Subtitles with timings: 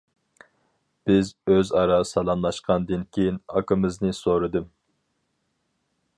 [1.09, 4.69] بىز ئۆزئارا سالاملاشقاندىن كېيىن ئاكىمىزنى سورىدىم.